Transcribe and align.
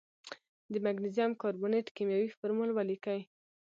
د 0.71 0.73
مګنیزیم 0.85 1.31
کاربونیټ 1.41 1.87
کیمیاوي 1.95 2.29
فورمول 2.37 2.69
ولیکئ. 2.73 3.21